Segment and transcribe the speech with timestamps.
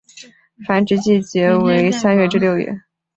[0.65, 2.81] 繁殖季节为三月至六月。